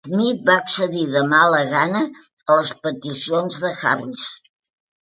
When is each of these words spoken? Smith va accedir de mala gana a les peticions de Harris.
Smith 0.07 0.39
va 0.49 0.53
accedir 0.61 1.03
de 1.17 1.21
mala 1.35 1.61
gana 1.75 2.03
a 2.55 2.59
les 2.63 2.75
peticions 2.89 3.65
de 3.67 3.77
Harris. 3.85 4.31